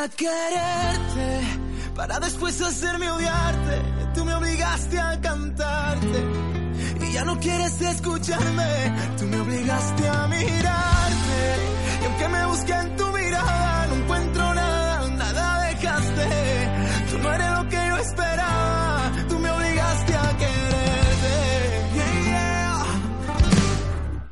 [0.00, 1.40] A quererte
[1.94, 3.82] para después hacerme odiarte.
[4.14, 6.24] Tú me obligaste a cantarte
[7.02, 8.94] y ya no quieres escucharme.
[9.18, 11.40] Tú me obligaste a mirarte
[12.00, 16.28] y aunque me busque en tu mirada no encuentro nada, nada dejaste.
[17.10, 19.12] Tú no eres lo que yo esperaba.
[19.28, 21.34] Tú me obligaste a quererte.
[21.94, 22.84] Yeah, yeah.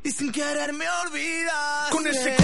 [0.02, 1.90] Y sin querer me olvidas.
[1.90, 2.37] Con ese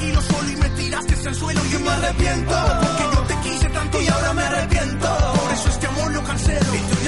[0.00, 1.60] tranquilo solo y me tiraste al suelo.
[1.66, 5.08] Y yo me arrepiento porque yo te quise tanto y ahora me arrepiento.
[5.42, 6.99] Por eso este amor lo cancelo.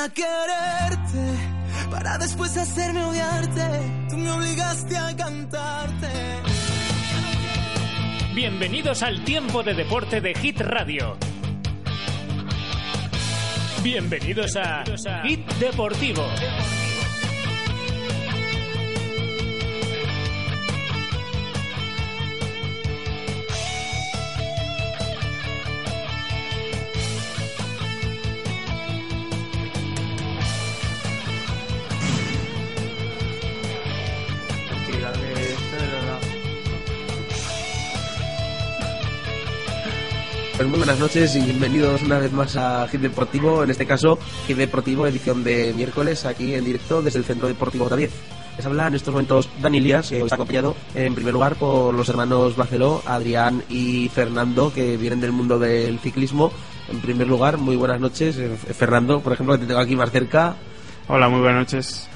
[0.00, 4.06] A quererte para después hacerme odiarte.
[4.08, 6.08] Tú me obligaste a cantarte.
[8.34, 11.18] Bienvenidos al tiempo de deporte de Hit Radio.
[13.82, 14.84] Bienvenidos a
[15.24, 16.24] Hit Deportivo.
[40.70, 44.56] Muy buenas noches y bienvenidos una vez más a Hit Deportivo, en este caso Hit
[44.56, 48.10] Deportivo edición de miércoles aquí en directo desde el Centro Deportivo J10.
[48.56, 52.08] Les habla en estos momentos Dani Lías, que está acompañado en primer lugar por los
[52.08, 56.52] hermanos Barceló, Adrián y Fernando, que vienen del mundo del ciclismo.
[56.88, 58.38] En primer lugar, muy buenas noches.
[58.38, 60.54] Eh, Fernando, por ejemplo, que te tengo aquí más cerca.
[61.08, 62.08] Hola, muy buenas noches.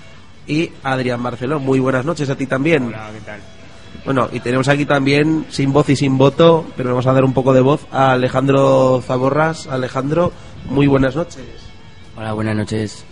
[0.46, 2.84] Y Adrián Barceló, muy buenas noches a ti también.
[2.84, 3.40] Hola, ¿qué tal?
[4.04, 7.32] Bueno, y tenemos aquí también, sin voz y sin voto, pero vamos a dar un
[7.32, 9.66] poco de voz a Alejandro Zaborras.
[9.66, 10.30] Alejandro,
[10.68, 11.46] muy buenas noches.
[12.14, 13.04] Hola, buenas noches.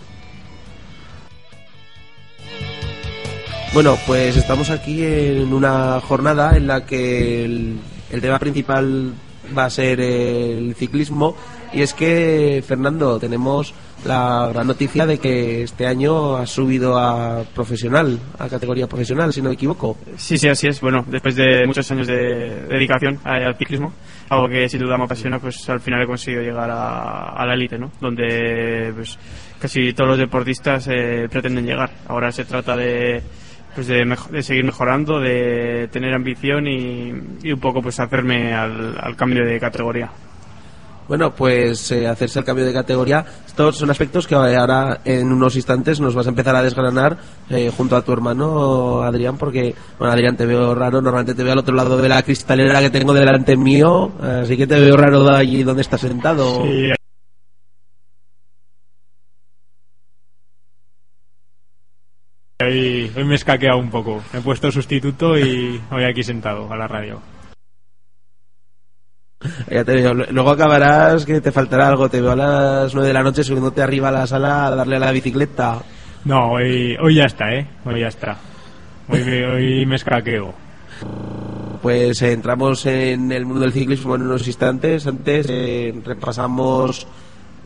[3.73, 7.79] Bueno, pues estamos aquí en una jornada en la que el,
[8.11, 9.13] el tema principal
[9.57, 11.35] va a ser el ciclismo
[11.73, 13.73] y es que, Fernando, tenemos
[14.05, 19.41] la gran noticia de que este año has subido a profesional, a categoría profesional, si
[19.41, 19.97] no me equivoco.
[20.17, 20.81] Sí, sí, así es.
[20.81, 23.93] Bueno, después de muchos años de dedicación al ciclismo,
[24.29, 27.77] algo que sin duda me apasiona, pues al final he conseguido llegar a, la élite,
[27.77, 27.91] ¿no?
[27.99, 29.17] Donde pues,
[29.59, 31.91] casi todos los deportistas eh, pretenden llegar.
[32.07, 33.23] Ahora se trata de
[33.73, 37.11] pues de, de seguir mejorando, de tener ambición y,
[37.41, 40.11] y un poco pues hacerme al cambio de categoría.
[41.13, 43.23] Bueno, pues eh, hacerse el cambio de categoría.
[43.45, 47.19] Estos son aspectos que ahora en unos instantes nos vas a empezar a desgranar
[47.51, 51.03] eh, junto a tu hermano Adrián, porque, bueno, Adrián, te veo raro.
[51.03, 54.65] Normalmente te veo al otro lado de la cristalera que tengo delante mío, así que
[54.65, 56.63] te veo raro de allí donde estás sentado.
[62.59, 64.23] Hoy me he escaqueado un poco.
[64.33, 67.21] Me he puesto sustituto y hoy aquí sentado a la radio.
[69.69, 70.13] Ya te veo.
[70.13, 72.09] Luego acabarás que te faltará algo.
[72.09, 74.95] Te veo a las 9 de la noche subiéndote arriba a la sala a darle
[74.95, 75.79] a la bicicleta.
[76.25, 77.67] No, hoy, hoy ya está, ¿eh?
[77.85, 78.37] Hoy ya está.
[79.09, 80.53] Hoy, me- hoy me escaqueo.
[81.81, 85.05] Pues eh, entramos en el mundo del ciclismo en unos instantes.
[85.05, 87.05] Antes eh, repasamos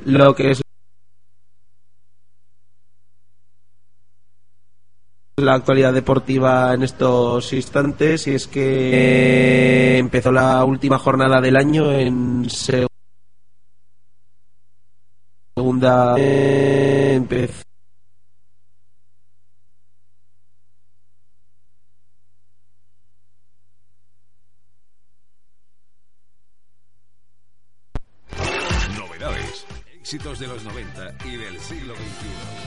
[0.06, 0.62] lo que es
[5.40, 11.56] la actualidad deportiva en estos instantes y es que eh, empezó la última jornada del
[11.58, 12.88] año en se-
[15.56, 17.62] segunda eh, empezó
[28.98, 29.66] Novedades,
[30.00, 32.67] éxitos de los 90 y del siglo XXI.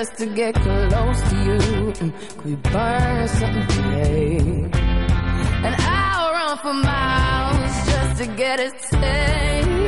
[0.00, 1.92] just to get close to you.
[2.00, 4.38] And we burn something today?
[5.66, 9.79] And I'll run for miles just to get a taste.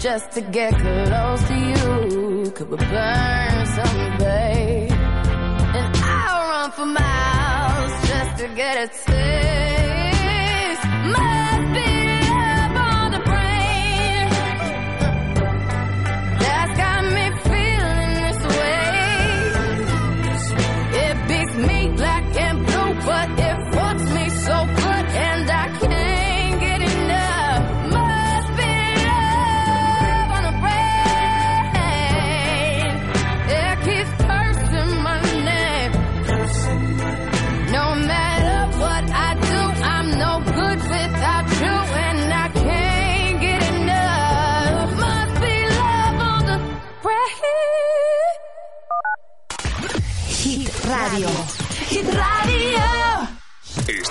[0.00, 2.50] just to get close to you.
[2.52, 4.88] Could we burn someday?
[4.90, 10.84] And I'll run for miles just to get a taste.
[11.12, 11.79] Must be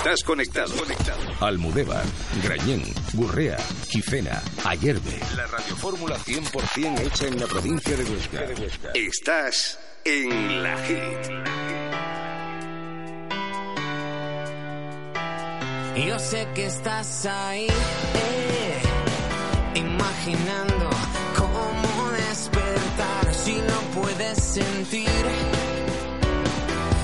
[0.09, 0.75] Estás conectado.
[0.75, 1.19] conectado.
[1.39, 2.03] Almudévar,
[2.43, 2.81] Grañén,
[3.13, 3.57] Gurrea,
[3.91, 5.19] Quicena, Ayerbe.
[5.35, 8.43] La radiofórmula 100% hecha en la provincia de Huesca.
[8.95, 11.29] Estás en la hit.
[16.07, 18.81] Yo sé que estás ahí, eh,
[19.75, 20.89] imaginando
[21.37, 25.07] cómo despertar si no puedes sentir.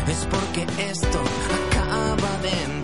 [0.08, 1.22] Es porque esto
[1.70, 2.75] acaba de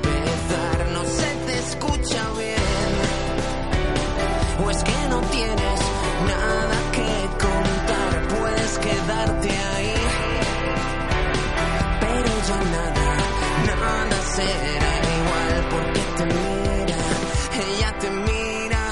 [12.01, 13.09] Pero ya nada,
[13.67, 16.99] nada será igual porque te mira,
[17.67, 18.83] ella te mira.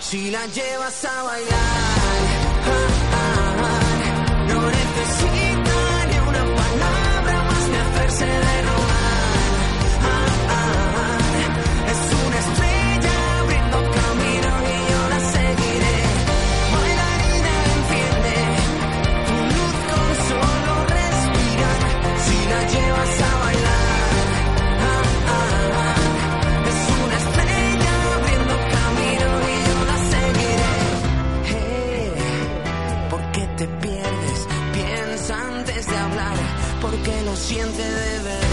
[0.00, 2.18] Si la llevas a bailar,
[2.66, 2.80] ah,
[3.12, 3.84] ah, ah,
[4.48, 8.77] no necesita ni una palabra más de hacerse de rogar.
[37.38, 38.47] siente de verdad.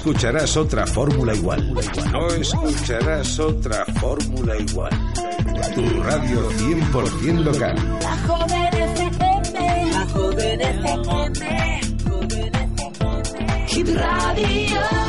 [0.00, 1.74] escucharás otra fórmula igual.
[2.10, 4.90] No escucharás otra fórmula igual.
[5.74, 7.76] Tu radio 100% local.
[8.00, 9.92] La joven FM.
[9.92, 11.80] La joven FM.
[12.08, 13.66] Joven FM.
[13.68, 14.99] Hit radio.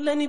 [0.00, 0.28] let me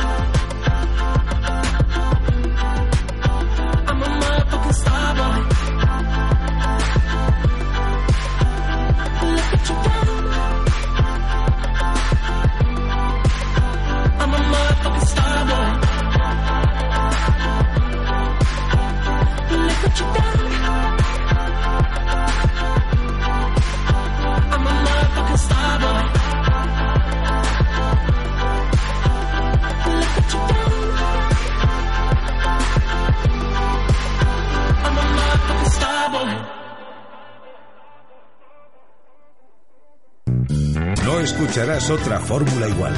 [41.21, 42.93] Escucharás otra fórmula igual.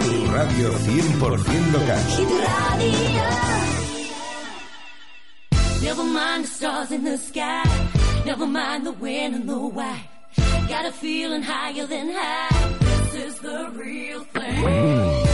[0.00, 1.98] Tu radio 100% local.
[5.82, 7.64] Never mind the stars in the sky.
[8.24, 10.08] Never mind the when and the why.
[10.68, 12.76] Got a feeling higher than high.
[12.80, 15.27] This is the real thing.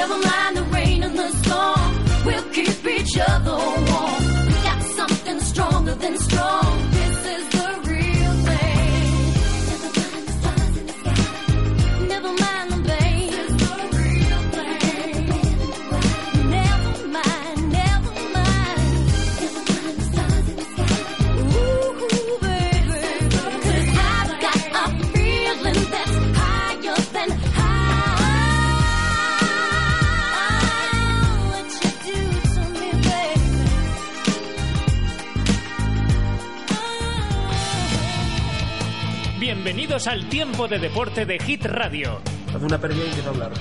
[0.00, 0.59] Never mind
[40.00, 42.20] Bienvenidos al tiempo de deporte de Hit Radio.
[42.54, 43.52] Hace una pérdida y a hablar.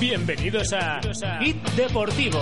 [0.00, 1.00] Bienvenidos a
[1.38, 2.38] Hit Deportivo.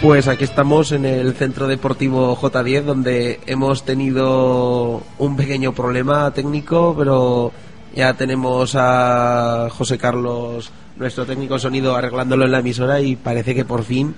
[0.00, 6.94] Pues aquí estamos en el Centro Deportivo J10 donde hemos tenido un pequeño problema técnico,
[6.96, 7.52] pero
[7.94, 13.64] ya tenemos a José Carlos, nuestro técnico sonido, arreglándolo en la emisora y parece que
[13.64, 14.14] por fin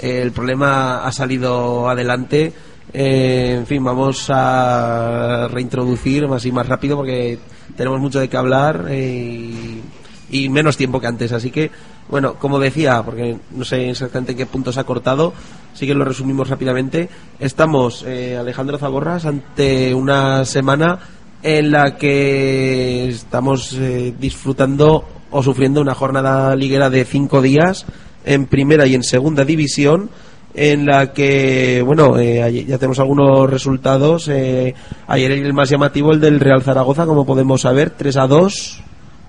[0.00, 2.52] eh, el problema ha salido adelante.
[2.92, 7.38] Eh, en fin, vamos a reintroducir más y más rápido porque
[7.76, 9.80] tenemos mucho de qué hablar eh,
[10.30, 11.32] y, menos tiempo que antes.
[11.32, 11.70] Así que,
[12.08, 15.32] bueno, como decía, porque no sé exactamente en qué punto se ha cortado,
[15.74, 17.08] sí que lo resumimos rápidamente.
[17.38, 20.98] Estamos, eh, Alejandro Zaborras, ante una semana
[21.42, 27.86] en la que estamos eh, disfrutando o sufriendo una jornada liguera de cinco días
[28.24, 30.10] en primera y en segunda división
[30.54, 34.28] en la que, bueno, eh, ya tenemos algunos resultados.
[34.28, 34.74] Eh,
[35.06, 38.82] ayer el más llamativo, el del Real Zaragoza, como podemos saber, 3 a 2.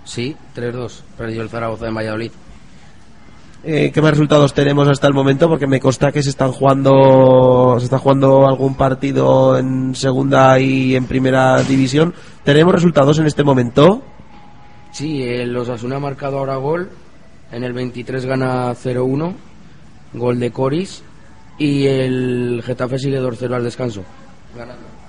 [0.05, 1.01] Sí, 3-2.
[1.17, 2.31] Perdió el Zaragoza de Valladolid.
[3.63, 5.49] Eh, ¿Qué más resultados tenemos hasta el momento?
[5.49, 10.95] Porque me consta que se están jugando, se está jugando algún partido en segunda y
[10.95, 12.13] en primera división.
[12.43, 14.01] ¿Tenemos resultados en este momento?
[14.91, 16.89] Sí, el Osasuna ha marcado ahora gol.
[17.52, 19.34] En el 23 gana 0-1.
[20.13, 21.04] Gol de Coris.
[21.58, 24.04] Y el Getafe sigue 2-0 al descanso.
[24.56, 24.99] Ganando.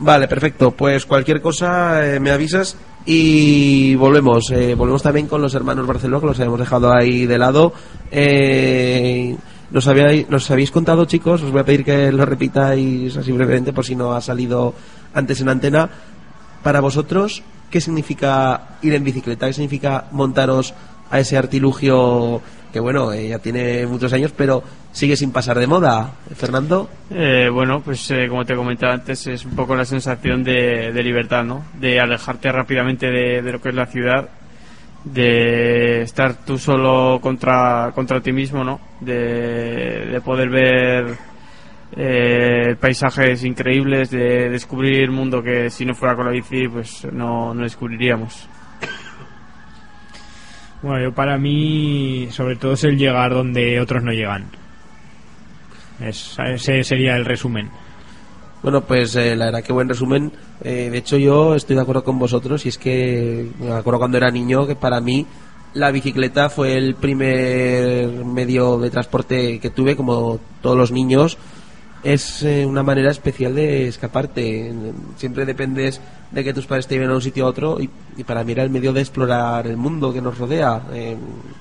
[0.00, 0.72] Vale, perfecto.
[0.72, 2.76] Pues cualquier cosa eh, me avisas
[3.06, 4.50] y volvemos.
[4.50, 7.72] Eh, volvemos también con los hermanos Barcelona, que los habíamos dejado ahí de lado.
[8.10, 9.36] Eh,
[9.70, 13.72] nos, habíais, nos habéis contado, chicos, os voy a pedir que lo repitáis así brevemente
[13.72, 14.74] por si no ha salido
[15.14, 15.88] antes en antena.
[16.62, 19.46] Para vosotros, ¿qué significa ir en bicicleta?
[19.46, 20.74] ¿Qué significa montaros
[21.10, 22.40] a ese artilugio
[22.72, 26.10] que bueno, eh, ya tiene muchos años, pero sigue sin pasar de moda.
[26.34, 26.88] Fernando.
[27.10, 31.44] Eh, bueno, pues eh, como te comentaba antes, es un poco la sensación de, libertad,
[31.44, 31.64] ¿no?
[31.78, 34.28] De alejarte rápidamente de, lo que es la ciudad,
[35.04, 38.80] de estar tú solo contra, contra ti mismo, ¿no?
[39.00, 41.31] De poder ver
[41.96, 47.52] eh, paisajes increíbles, de descubrir mundo que si no fuera con la bici, pues no,
[47.54, 48.48] no descubriríamos.
[50.82, 54.46] Bueno, yo para mí, sobre todo es el llegar donde otros no llegan.
[56.00, 57.70] Es- ese sería el resumen.
[58.62, 60.32] Bueno, pues eh, la verdad que buen resumen.
[60.62, 64.16] Eh, de hecho, yo estoy de acuerdo con vosotros y es que me acuerdo cuando
[64.18, 65.26] era niño que para mí
[65.74, 71.38] la bicicleta fue el primer medio de transporte que tuve, como todos los niños.
[72.02, 74.72] Es eh, una manera especial de escaparte.
[75.16, 76.00] Siempre dependes
[76.32, 78.52] de que tus padres te lleven a un sitio a otro y, y para mí
[78.52, 80.82] era el medio de explorar el mundo que nos rodea.
[80.92, 81.16] Eh,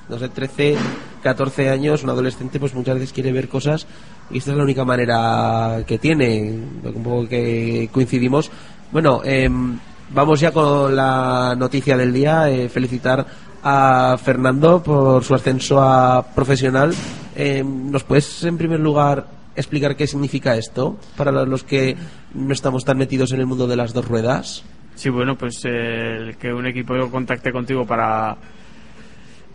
[0.09, 0.77] no sé, 13,
[1.21, 3.85] 14 años, un adolescente pues muchas veces quiere ver cosas
[4.31, 6.41] y esta es la única manera que tiene.
[6.83, 8.49] Un poco que coincidimos.
[8.91, 9.77] Bueno, em,
[10.09, 12.49] vamos ya con la noticia del día.
[12.49, 13.27] Eh, felicitar
[13.63, 16.93] a Fernando por su ascenso a profesional.
[17.35, 21.95] Em, ¿Nos puedes, en primer lugar, explicar qué significa esto para los que
[22.33, 24.63] no estamos tan metidos en el mundo de las dos ruedas?
[24.95, 28.37] Sí, bueno, pues eh, que un equipo contacte contigo para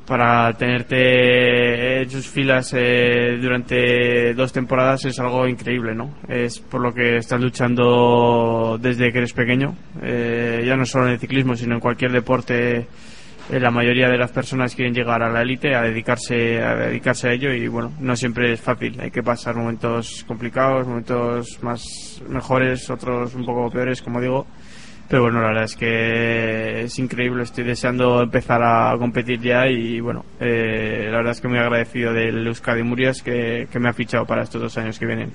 [0.07, 6.15] para tenerte en sus filas eh, durante dos temporadas es algo increíble, ¿no?
[6.29, 11.15] Es por lo que estás luchando desde que eres pequeño, eh, ya no solo en
[11.15, 12.87] el ciclismo, sino en cualquier deporte.
[13.51, 17.29] Eh, la mayoría de las personas quieren llegar a la élite, a dedicarse, a dedicarse
[17.29, 19.01] a ello y bueno, no siempre es fácil.
[19.01, 24.47] Hay que pasar momentos complicados, momentos más mejores, otros un poco peores, como digo.
[25.09, 30.01] Pero bueno, la verdad es que es increíble, estoy deseando empezar a competir ya y
[30.01, 33.93] bueno, eh, la verdad es que muy agradecido del Euskadi Murias que, que me ha
[33.93, 35.31] fichado para estos dos años que vienen.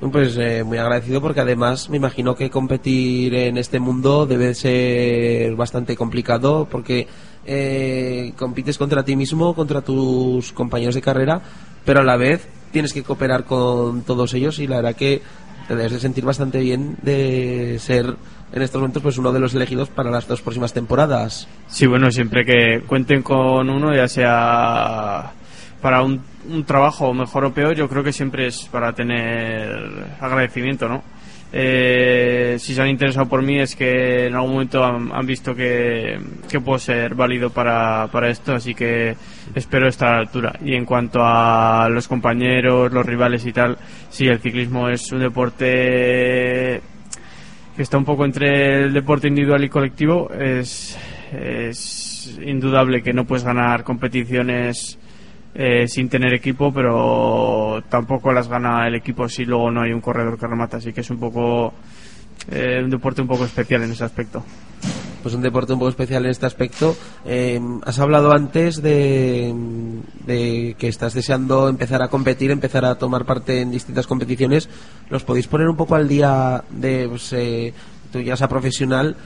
[0.00, 5.54] Pues eh, muy agradecido porque además me imagino que competir en este mundo debe ser
[5.56, 7.06] bastante complicado porque
[7.44, 11.42] eh, compites contra ti mismo, contra tus compañeros de carrera,
[11.84, 15.20] pero a la vez tienes que cooperar con todos ellos y la verdad que
[15.68, 18.16] te debes de sentir bastante bien de ser
[18.52, 21.46] en estos momentos pues uno de los elegidos para las dos próximas temporadas.
[21.68, 25.34] Sí, bueno, siempre que cuenten con uno, ya sea
[25.80, 29.70] para un, un trabajo mejor o peor, yo creo que siempre es para tener
[30.20, 31.02] agradecimiento, ¿no?
[31.52, 35.52] Eh, si se han interesado por mí es que en algún momento han, han visto
[35.52, 36.16] que,
[36.48, 39.16] que puedo ser válido para, para esto, así que
[39.54, 40.52] espero estar a la altura.
[40.64, 43.76] Y en cuanto a los compañeros, los rivales y tal,
[44.10, 46.80] sí, el ciclismo es un deporte
[47.74, 50.30] que está un poco entre el deporte individual y colectivo.
[50.32, 50.96] Es,
[51.32, 54.98] es indudable que no puedes ganar competiciones
[55.54, 60.00] eh, sin tener equipo, pero tampoco las gana el equipo si luego no hay un
[60.00, 60.76] corredor que remata.
[60.76, 61.72] Así que es un poco
[62.48, 64.42] eh, un deporte un poco especial en ese aspecto.
[65.22, 66.96] pues un deporte un poco especial en este aspecto.
[67.26, 69.54] Eh, has hablado antes de,
[70.26, 74.68] que estás deseando empezar a competir, empezar a tomar parte en distintas competiciones.
[75.10, 77.74] ¿Los podéis poner un poco al día de pues, eh,
[78.10, 79.16] tú ya a profesional?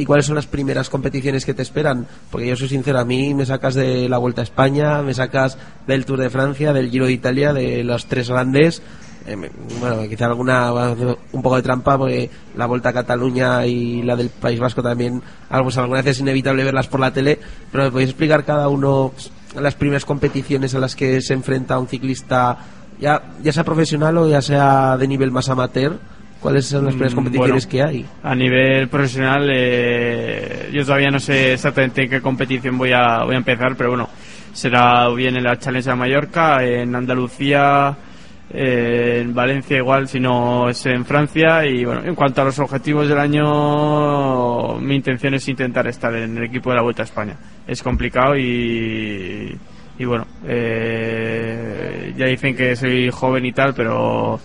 [0.00, 2.06] ¿Y cuáles son las primeras competiciones que te esperan?
[2.30, 5.58] Porque yo soy sincero, a mí me sacas de la Vuelta a España, me sacas
[5.86, 8.80] del Tour de Francia, del Giro de Italia, de los tres grandes.
[9.26, 9.36] Eh,
[9.78, 14.30] bueno, quizá alguna un poco de trampa, porque la Vuelta a Cataluña y la del
[14.30, 17.38] País Vasco también, pues, alguna vez es inevitable verlas por la tele,
[17.70, 19.12] pero ¿me podéis explicar cada uno
[19.54, 22.56] las primeras competiciones a las que se enfrenta un ciclista,
[22.98, 25.98] ya, ya sea profesional o ya sea de nivel más amateur?
[26.40, 28.06] ¿Cuáles son las primeras Mm, competiciones bueno, que hay?
[28.22, 33.34] A nivel profesional, eh, yo todavía no sé exactamente en qué competición voy a, voy
[33.34, 34.08] a empezar, pero bueno,
[34.52, 37.94] será bien en la Challenge de Mallorca, en Andalucía,
[38.52, 41.64] eh, en Valencia igual, si no es en Francia.
[41.66, 46.38] Y bueno, en cuanto a los objetivos del año, mi intención es intentar estar en
[46.38, 47.36] el equipo de la Vuelta a España.
[47.66, 49.56] Es complicado y,
[49.98, 54.40] y bueno, eh, ya dicen que soy joven y tal, pero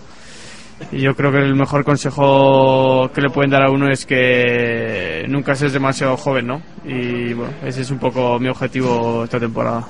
[0.92, 5.54] yo creo que el mejor consejo que le pueden dar a uno es que nunca
[5.54, 6.62] seas demasiado joven, ¿no?
[6.84, 9.86] Y bueno, ese es un poco mi objetivo esta temporada.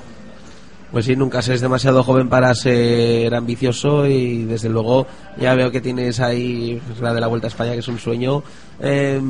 [0.91, 5.05] Pues sí, nunca seas demasiado joven para ser ambicioso y desde luego
[5.37, 7.99] ya veo que tienes ahí pues, la de la Vuelta a España que es un
[7.99, 8.41] sueño.
[8.79, 9.21] Eh,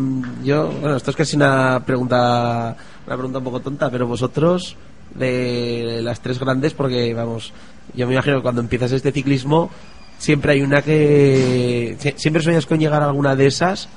[0.43, 4.75] yo, bueno, esto es casi una pregunta, una pregunta un poco tonta, pero vosotros
[5.15, 7.53] de las tres grandes, porque vamos,
[7.95, 9.71] yo me imagino que cuando empiezas este ciclismo
[10.17, 13.89] siempre hay una que sie- siempre sueñas con llegar a alguna de esas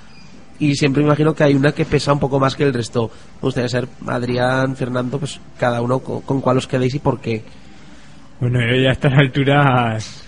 [0.59, 3.11] y siempre imagino que hay una que pesa un poco más que el resto.
[3.37, 7.21] Me gustaría ser Adrián, Fernando, pues cada uno con, con cuál os quedéis y por
[7.21, 7.43] qué.
[8.41, 10.25] Bueno, yo ya a estas alturas...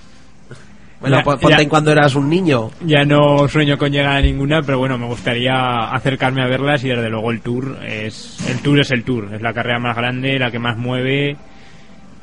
[1.00, 2.70] Bueno, Ya- pon- ponte ya- en cuando eras un niño.
[2.86, 6.88] Ya no sueño con llegar a ninguna, pero bueno, me gustaría acercarme a verlas y
[6.90, 10.38] desde luego el Tour es el Tour es el Tour, es la carrera más grande,
[10.38, 11.36] la que más mueve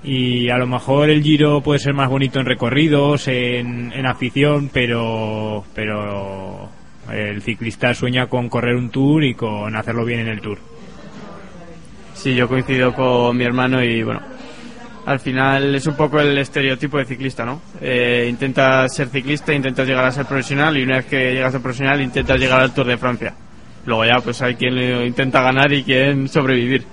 [0.03, 5.65] y a lo mejor el Giro puede ser más bonito en recorridos, en, afición, pero
[5.73, 6.69] pero
[7.11, 10.59] el ciclista sueña con correr un Tour y con hacerlo bien en el Tour.
[12.13, 14.21] Sí, yo coincido con mi hermano y bueno,
[15.05, 17.61] al final es un poco el estereotipo de ciclista, ¿no?
[17.81, 21.51] Eh, intentas ser ciclista, intentas llegar a ser profesional y una vez que llegas a
[21.53, 23.33] ser profesional intentas llegar al Tour de Francia.
[23.85, 26.83] Luego ya pues hay quien intenta ganar y quien sobrevivir.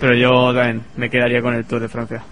[0.00, 2.22] Pero yo también me quedaría con el Tour de Francia.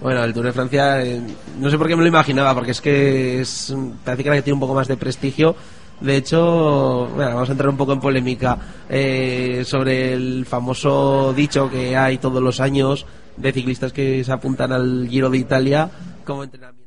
[0.00, 1.20] Bueno, el Tour de Francia, eh,
[1.58, 4.60] no sé por qué me lo imaginaba, porque es que es, parece que tiene un
[4.60, 5.56] poco más de prestigio.
[6.00, 8.56] De hecho, bueno, vamos a entrar un poco en polémica
[8.88, 13.04] eh, sobre el famoso dicho que hay todos los años
[13.36, 15.90] de ciclistas que se apuntan al Giro de Italia
[16.24, 16.77] como entrenamiento.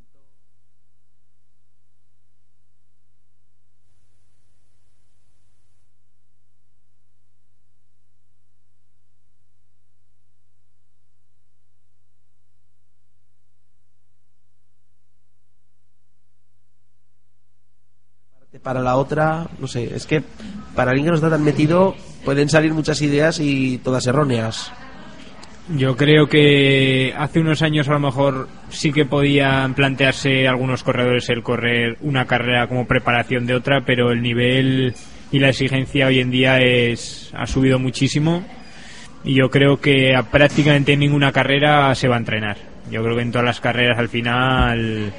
[18.71, 20.23] Para la otra, no sé, es que
[20.73, 24.71] para alguien que no está tan metido pueden salir muchas ideas y todas erróneas.
[25.75, 31.27] Yo creo que hace unos años a lo mejor sí que podían plantearse algunos corredores
[31.27, 34.95] el correr una carrera como preparación de otra, pero el nivel
[35.33, 38.41] y la exigencia hoy en día es ha subido muchísimo
[39.25, 42.55] y yo creo que a prácticamente ninguna carrera se va a entrenar.
[42.89, 45.11] Yo creo que en todas las carreras al final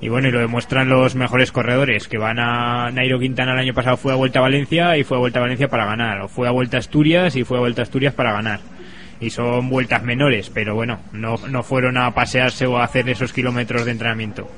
[0.00, 3.74] y bueno, y lo demuestran los mejores corredores, que van a Nairo Quintana el año
[3.74, 6.28] pasado fue a Vuelta a Valencia y fue a Vuelta a Valencia para ganar, o
[6.28, 8.60] fue a Vuelta a Asturias y fue a Vuelta a Asturias para ganar.
[9.18, 13.32] Y son vueltas menores, pero bueno, no, no fueron a pasearse o a hacer esos
[13.32, 14.50] kilómetros de entrenamiento.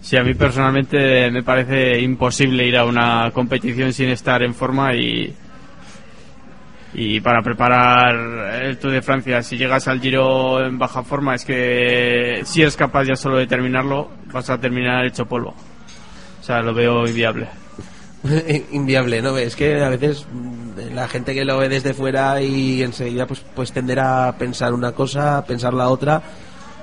[0.00, 4.94] Sí, a mí personalmente me parece imposible ir a una competición sin estar en forma
[4.94, 5.34] y,
[6.94, 11.44] y para preparar el Tour de Francia, si llegas al Giro en baja forma, es
[11.44, 15.54] que si eres capaz ya solo de terminarlo, vas a terminar hecho polvo.
[16.40, 17.48] O sea, lo veo inviable.
[18.72, 19.36] Inviable, ¿no?
[19.36, 23.44] Es que a veces mm, la gente que lo ve desde fuera y enseguida pues,
[23.54, 26.22] pues tenderá a pensar una cosa, a pensar la otra.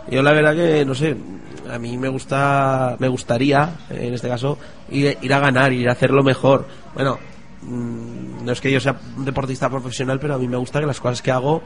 [0.09, 1.15] Yo la verdad que, no sé,
[1.71, 4.57] a mí me gusta, me gustaría, en este caso,
[4.89, 6.67] ir, ir a ganar, ir a hacerlo mejor.
[6.93, 7.17] Bueno,
[7.63, 10.99] no es que yo sea un deportista profesional, pero a mí me gusta que las
[10.99, 11.61] cosas que hago,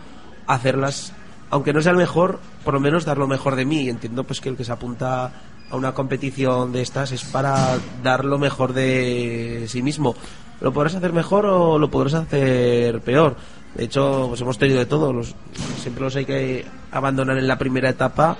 [0.47, 1.13] hacerlas,
[1.49, 3.87] aunque no sea el mejor, por lo menos dar lo mejor de mí.
[3.89, 5.31] Entiendo pues que el que se apunta
[5.69, 10.15] a una competición de estas es para dar lo mejor de sí mismo.
[10.61, 13.35] ¿Lo podrás hacer mejor o lo podrás hacer peor?
[13.75, 15.11] De hecho, pues hemos tenido de todo.
[15.11, 15.35] Los,
[15.81, 18.37] siempre los hay que abandonar en la primera etapa,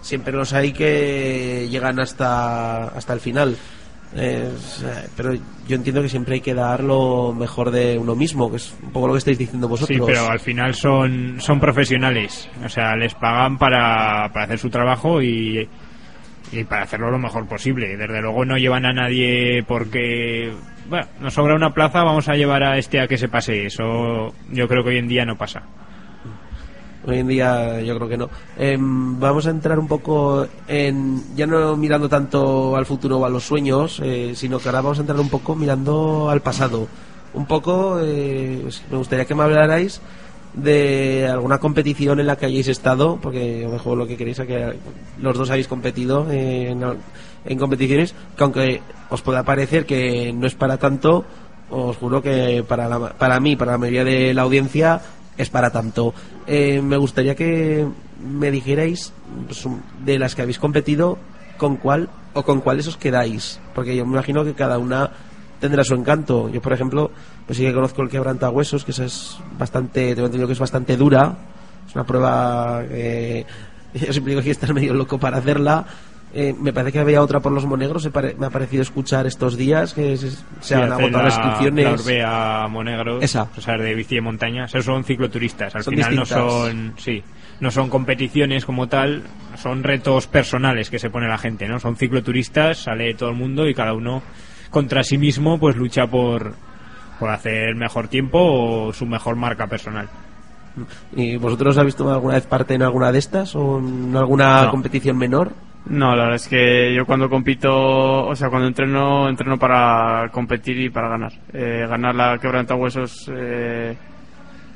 [0.00, 3.56] siempre los hay que llegan hasta, hasta el final.
[4.14, 5.32] Es, eh, pero
[5.66, 8.90] yo entiendo que siempre hay que dar lo mejor de uno mismo, que es un
[8.90, 9.96] poco lo que estáis diciendo vosotros.
[9.96, 12.48] Sí, pero al final son, son profesionales.
[12.64, 15.66] O sea, les pagan para, para hacer su trabajo y,
[16.52, 17.96] y para hacerlo lo mejor posible.
[17.96, 20.52] Desde luego no llevan a nadie porque,
[20.88, 23.66] bueno, nos sobra una plaza, vamos a llevar a este a que se pase.
[23.66, 25.62] Eso yo creo que hoy en día no pasa.
[27.06, 28.28] Hoy en día yo creo que no.
[28.56, 33.28] Em, vamos a entrar un poco en, ya no mirando tanto al futuro o a
[33.28, 36.86] los sueños, eh, sino que ahora vamos a entrar un poco mirando al pasado.
[37.34, 40.00] Un poco, eh, me gustaría que me hablarais
[40.54, 44.38] de alguna competición en la que hayáis estado, porque yo me juego lo que queréis,
[44.38, 44.74] a que
[45.20, 46.84] los dos habéis competido en,
[47.46, 51.24] en competiciones, que aunque os pueda parecer que no es para tanto,
[51.70, 55.00] os juro que para, la- para mí, para la mayoría de la audiencia,
[55.38, 56.12] es para tanto.
[56.46, 57.86] Eh, me gustaría que
[58.24, 59.12] me dijerais
[59.46, 59.66] pues,
[60.04, 61.18] de las que habéis competido,
[61.56, 65.10] con cuál o con cuáles os quedáis, porque yo me imagino que cada una
[65.60, 66.48] tendrá su encanto.
[66.48, 67.10] Yo, por ejemplo,
[67.46, 70.96] pues sí que conozco el quebrantahuesos, que esa es bastante, tengo entendido que es bastante
[70.96, 71.36] dura,
[71.86, 73.46] es una prueba que
[73.94, 75.86] yo siempre digo que estar medio loco para hacerla.
[76.34, 78.08] Eh, me parece que había otra por los monegros,
[78.38, 81.84] me ha parecido escuchar estos días que se, se Sí, han agotado las la- inscripciones.
[81.84, 83.48] La Orbea Monegros, Esa.
[83.54, 85.74] o sea, de bici de montaña, esos son cicloturistas.
[85.74, 86.38] Al Son final distintas.
[86.38, 87.22] no son, sí,
[87.60, 89.24] no son competiciones como tal,
[89.56, 91.78] son retos personales que se pone la gente, ¿no?
[91.78, 94.22] Son cicloturistas, sale todo el mundo y cada uno
[94.70, 96.54] contra sí mismo pues lucha por,
[97.20, 100.08] por hacer mejor tiempo o su mejor marca personal.
[101.14, 104.70] ¿Y vosotros habéis tomado alguna vez parte en alguna de estas o en alguna No.
[104.70, 105.52] competición menor?
[105.86, 110.78] No, la verdad es que yo cuando compito, o sea, cuando entreno, entreno para competir
[110.78, 111.32] y para ganar.
[111.52, 113.96] Eh, ganar la quebrantahuesos eh,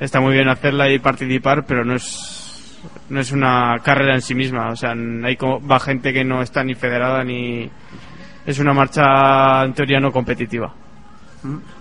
[0.00, 2.46] está muy bien hacerla y participar, pero no es
[3.08, 4.70] no es una carrera en sí misma.
[4.70, 7.70] O sea, hay va gente que no está ni federada ni.
[8.44, 10.72] Es una marcha en teoría no competitiva.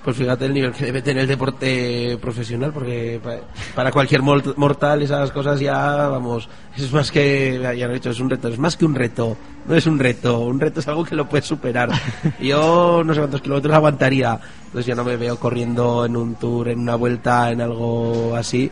[0.03, 3.37] Pues fíjate el nivel que debe tener el deporte profesional, porque pa-
[3.73, 6.47] para cualquier mortal esas cosas ya, vamos,
[6.77, 9.35] es más que, ya lo he dicho, es un reto, es más que un reto,
[9.67, 11.89] no es un reto, un reto es algo que lo puedes superar.
[12.39, 16.67] Yo no sé cuántos kilómetros aguantaría, entonces yo no me veo corriendo en un tour,
[16.69, 18.69] en una vuelta, en algo así.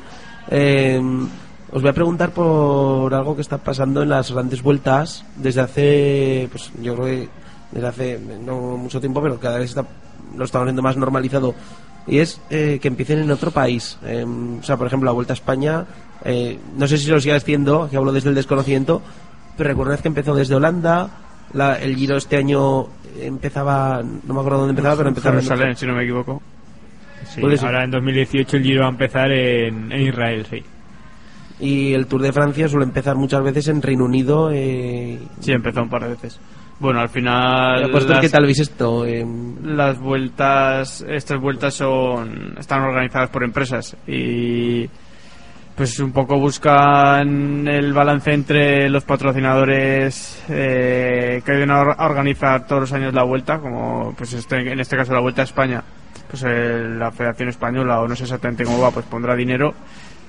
[0.51, 1.01] Eh,
[1.71, 6.47] os voy a preguntar por algo que está pasando en las grandes vueltas desde hace,
[6.51, 7.29] pues yo creo que
[7.71, 9.83] desde hace no mucho tiempo, pero cada vez está,
[10.37, 11.53] lo estamos viendo más normalizado.
[12.05, 13.97] Y es eh, que empiecen en otro país.
[14.03, 15.85] Eh, o sea, por ejemplo, la Vuelta a España,
[16.25, 19.01] eh, no sé si lo sigue haciendo, que hablo desde el desconocimiento,
[19.57, 21.09] pero recordad que empezó desde Holanda.
[21.53, 22.87] La- el Giro este año
[23.21, 26.41] empezaba, no me acuerdo dónde empezaba, pero empezaba en Jerusalén, si no me equivoco.
[27.33, 27.67] Sí, Puede ser.
[27.67, 30.61] ahora en 2018 el Giro va a empezar en, en Israel, sí.
[31.59, 34.49] Y el Tour de Francia suele empezar muchas veces en Reino Unido.
[34.51, 36.37] Eh, Sí, empezó un par de veces.
[36.83, 37.83] Bueno, al final.
[37.83, 39.05] Vosotros, las- ¿qué tal veis esto?
[39.05, 39.25] Eh,
[39.63, 44.89] las vueltas estas vueltas son están organizadas por empresas y
[45.77, 52.81] pues un poco buscan el balance entre los patrocinadores eh, que or- a organizar todos
[52.81, 55.81] los años la vuelta como pues este, en este caso la vuelta a España
[56.29, 59.73] pues el- la Federación Española o no sé exactamente cómo va pues pondrá dinero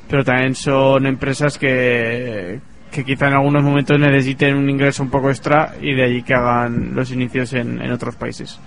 [0.09, 2.61] pero también son empresas que
[2.95, 6.33] que quizá en algunos momentos necesiten un ingreso un poco extra y de allí que
[6.35, 8.59] hagan los inicios en, en otros países.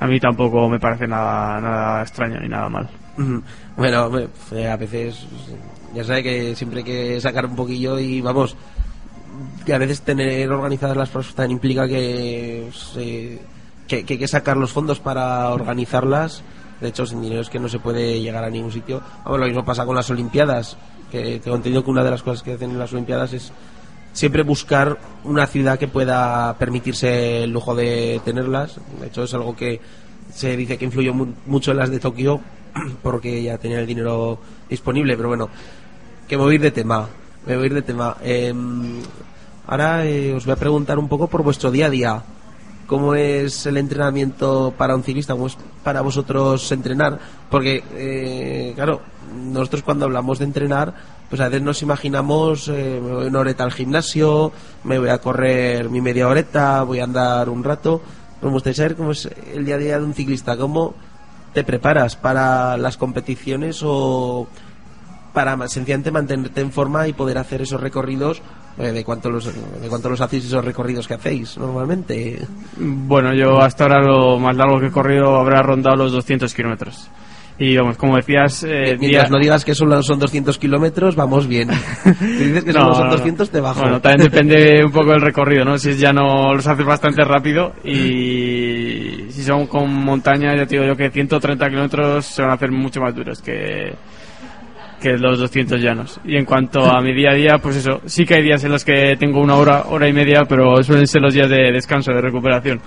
[0.00, 2.88] A mí tampoco me parece nada, nada extraño ni nada mal.
[3.76, 4.10] Bueno,
[4.52, 5.26] eh, a veces
[5.94, 8.56] ya sabe que siempre hay que sacar un poquillo y vamos,
[9.64, 13.38] que a veces tener organizadas las cosas también implica que, se-
[13.86, 16.42] que, que hay que sacar los fondos para organizarlas.
[16.80, 19.00] De hecho, sin dinero es que no se puede llegar a ningún sitio.
[19.24, 20.76] Vamos, lo mismo pasa con las Olimpiadas,
[21.10, 23.52] que tengo entendido que una de las cosas que hacen en las Olimpiadas es
[24.14, 28.80] siempre buscar una ciudad que pueda permitirse el lujo de tenerlas.
[29.00, 29.80] De hecho, es algo que
[30.32, 32.40] se dice que influyó mu- mucho en las de Tokio
[33.02, 34.38] porque ya tenían el dinero
[34.70, 35.16] disponible.
[35.16, 35.50] Pero bueno,
[36.26, 37.06] que me voy a ir de tema.
[37.46, 38.16] Me voy a ir de tema.
[38.22, 39.00] Em,
[39.66, 42.22] ahora eh, os voy a preguntar un poco por vuestro día a día.
[42.94, 45.32] ¿Cómo es el entrenamiento para un ciclista?
[45.32, 47.18] ¿Cómo es para vosotros entrenar?
[47.50, 49.00] Porque, eh, claro,
[49.34, 50.94] nosotros cuando hablamos de entrenar,
[51.28, 54.52] pues a veces nos imaginamos, eh, me voy una horeta al gimnasio,
[54.84, 58.00] me voy a correr mi media horeta, voy a andar un rato.
[58.40, 60.94] Me gustaría saber cómo es el día a día de un ciclista, cómo
[61.52, 64.46] te preparas para las competiciones o
[65.32, 68.40] para sencillamente mantenerte en forma y poder hacer esos recorridos
[68.76, 72.40] de cuánto los de cuánto los hacéis esos recorridos que hacéis normalmente
[72.76, 77.08] Bueno, yo hasta ahora lo más largo que he corrido habrá rondado los 200 kilómetros.
[77.56, 81.46] Y vamos, como decías, eh, mientras día- no digas que solo son 200 kilómetros vamos
[81.46, 81.68] bien
[82.18, 83.16] si dices que No, solo son no, no.
[83.16, 85.78] 200 te bajo Bueno, también depende un poco del recorrido, ¿no?
[85.78, 90.84] Si ya no los haces bastante rápido y si son con montaña, ya te digo
[90.84, 93.94] yo que 130 kilómetros se van a hacer mucho más duros que,
[95.04, 96.18] que los 200 llanos.
[96.24, 98.72] Y en cuanto a mi día a día, pues eso, sí que hay días en
[98.72, 102.10] los que tengo una hora, hora y media, pero suelen ser los días de descanso,
[102.10, 102.80] de recuperación.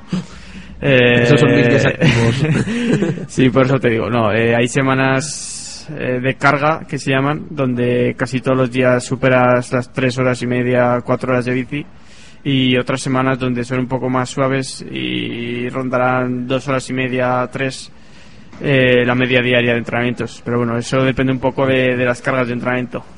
[0.81, 3.25] Eh, Esos son mis días activos.
[3.27, 7.45] sí, por eso te digo, no, eh, hay semanas eh, de carga que se llaman,
[7.51, 11.85] donde casi todos los días superas las tres horas y media, cuatro horas de bici,
[12.43, 17.47] y otras semanas donde son un poco más suaves y rondarán dos horas y media,
[17.51, 17.91] tres,
[18.61, 20.41] eh, la media diaria de entrenamientos.
[20.43, 23.03] Pero bueno, eso depende un poco de, de las cargas de entrenamiento.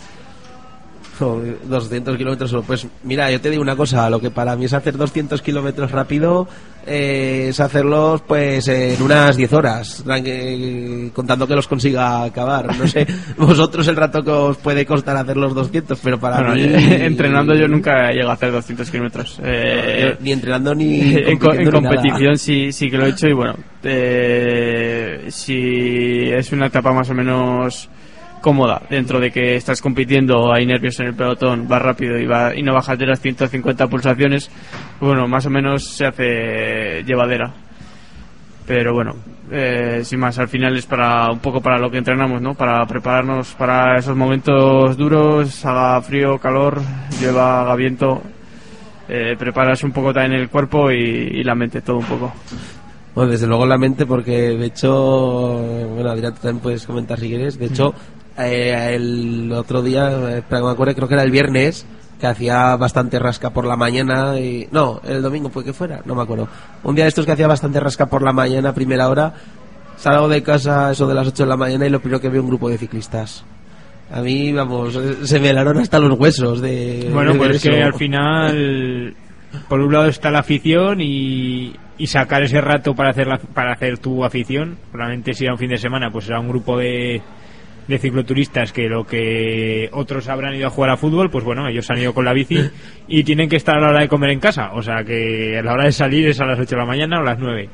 [1.20, 2.64] Joder, 200 kilómetros solo.
[2.64, 5.92] Pues mira, yo te digo una cosa, lo que para mí es hacer 200 kilómetros
[5.92, 6.48] rápido
[6.88, 12.74] eh, es hacerlos pues en unas 10 horas, eh, contando que los consiga acabar.
[12.78, 13.06] No sé,
[13.38, 16.62] vosotros el rato que os puede costar hacer los 200, pero para Bueno, mí...
[16.90, 19.42] entrenando yo nunca llego a hacer 200 kilómetros.
[19.44, 21.96] Eh, Ni entrenando ni en, co- en compitiendo ni nada.
[21.98, 27.10] competición sí, sí que lo he hecho y bueno, eh, si es una etapa más
[27.10, 27.90] o menos
[28.42, 32.56] cómoda dentro de que estás compitiendo, hay nervios en el pelotón, vas rápido y, va,
[32.56, 34.50] y no bajas de las 150 pulsaciones,
[35.00, 37.54] bueno, más o menos se hace llevadera.
[38.66, 39.16] Pero bueno,
[39.52, 42.54] eh, sin más, al final es para un poco para lo que entrenamos, ¿no?
[42.54, 46.80] Para prepararnos para esos momentos duros, haga frío, calor,
[47.20, 48.22] llueva, haga viento,
[49.08, 52.32] eh, preparas un poco también el cuerpo y la mente, todo un poco.
[53.16, 55.58] Bueno, desde luego la mente, porque de hecho,
[55.94, 57.58] bueno, Adrián, tú también puedes comentar si quieres.
[57.58, 57.94] De hecho,
[58.38, 61.86] eh, el otro día, eh, espera que me acuerdo, creo que era el viernes,
[62.20, 64.40] que hacía bastante rasca por la mañana.
[64.40, 66.48] y No, el domingo fue que fuera, no me acuerdo.
[66.84, 69.34] Un día de estos que hacía bastante rasca por la mañana, primera hora.
[69.98, 72.42] Salgo de casa eso de las 8 de la mañana y lo primero que veo
[72.42, 73.44] un grupo de ciclistas.
[74.12, 77.10] A mí, vamos, se me helaron hasta los huesos de.
[77.14, 79.14] Bueno, de pues es que al final,
[79.68, 83.74] por un lado está la afición y, y sacar ese rato para hacer, la- para
[83.74, 84.78] hacer tu afición.
[84.92, 87.22] Probablemente si era un fin de semana, pues será un grupo de,
[87.88, 91.90] de cicloturistas que lo que otros habrán ido a jugar a fútbol, pues bueno, ellos
[91.92, 92.58] han ido con la bici
[93.08, 94.72] y tienen que estar a la hora de comer en casa.
[94.74, 97.18] O sea que a la hora de salir es a las 8 de la mañana
[97.18, 97.70] o a las 9.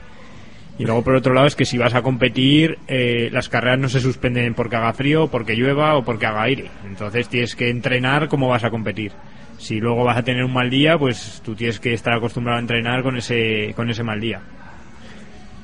[0.78, 3.88] Y luego por otro lado es que si vas a competir, eh, las carreras no
[3.88, 6.66] se suspenden porque haga frío, porque llueva o porque haga aire.
[6.86, 9.14] Entonces tienes que entrenar cómo vas a competir.
[9.58, 12.62] Si luego vas a tener un mal día, pues tú tienes que estar acostumbrado a
[12.62, 14.42] entrenar con ese, con ese mal día.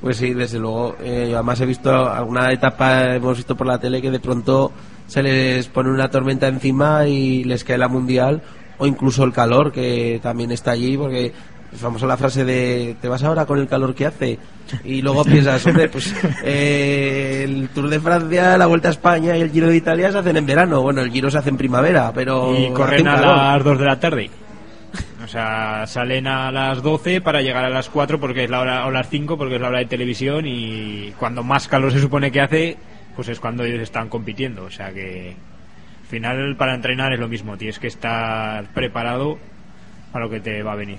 [0.00, 0.96] Pues sí, desde luego.
[1.00, 4.72] Eh, además he visto alguna etapa, hemos visto por la tele que de pronto
[5.06, 8.42] se les pone una tormenta encima y les cae la mundial
[8.78, 11.32] o incluso el calor que también está allí porque
[11.72, 14.38] es famosa la frase de te vas ahora con el calor que hace
[14.84, 16.14] y luego piensas, hombre, pues
[16.44, 20.18] eh, el Tour de Francia, la Vuelta a España y el Giro de Italia se
[20.18, 20.82] hacen en verano.
[20.82, 23.98] Bueno, el Giro se hace en primavera, pero Y corren a las 2 de la
[23.98, 24.30] tarde.
[25.24, 28.86] O sea, salen a las 12 para llegar a las 4 porque es la hora,
[28.86, 32.30] o las 5 porque es la hora de televisión y cuando más calor se supone
[32.30, 32.76] que hace,
[33.14, 34.64] pues es cuando ellos están compitiendo.
[34.64, 35.36] O sea que
[36.00, 39.38] al final para entrenar es lo mismo, tienes que estar preparado
[40.12, 40.98] a lo que te va a venir.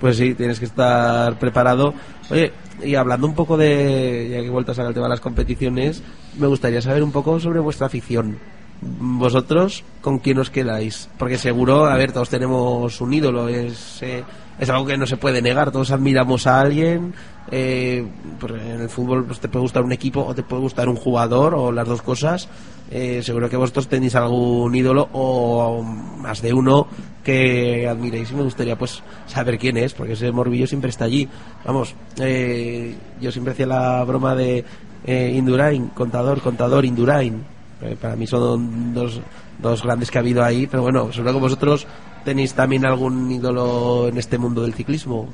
[0.00, 1.94] Pues sí, tienes que estar preparado.
[2.30, 5.10] Oye, y hablando un poco de, ya que he vuelto a sacar el tema de
[5.10, 6.02] las competiciones,
[6.38, 8.38] me gustaría saber un poco sobre vuestra afición.
[8.82, 11.08] Vosotros, ¿con quién os quedáis?
[11.18, 14.22] Porque seguro, a ver, todos tenemos un ídolo, es, eh,
[14.58, 17.14] es algo que no se puede negar, todos admiramos a alguien.
[17.50, 18.04] eh,
[18.40, 20.96] pues en el fútbol pues, te puede gustar un equipo o te puede gustar un
[20.96, 22.48] jugador o las dos cosas.
[22.90, 26.86] Eh, seguro que vosotros tenéis algún ídolo o más de uno
[27.24, 31.28] que admiréis y me gustaría pues saber quién es, porque ese morbillo siempre está allí.
[31.64, 34.64] Vamos, eh, yo siempre hacía la broma de
[35.04, 37.44] eh, Indurain, contador, contador, Indurain.
[37.82, 39.20] Eh, para mí son dos,
[39.58, 41.86] dos grandes que ha habido ahí, pero bueno, seguro que vosotros
[42.24, 45.28] tenéis también algún ídolo en este mundo del ciclismo.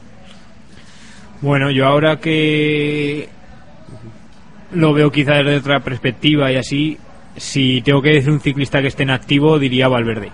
[1.42, 3.28] Bueno, yo ahora que
[4.72, 6.98] lo veo quizá desde otra perspectiva y así,
[7.36, 10.30] si tengo que decir un ciclista que esté en activo, diría Valverde.